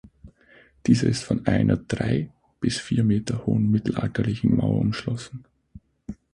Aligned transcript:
Dieser 0.87 1.05
ist 1.05 1.21
von 1.23 1.45
einer 1.45 1.77
drei 1.77 2.31
bis 2.59 2.79
vier 2.79 3.03
Meter 3.03 3.45
hohen 3.45 3.69
mittelalterlichen 3.69 4.55
Mauer 4.57 4.79
umschlossen. 4.79 5.45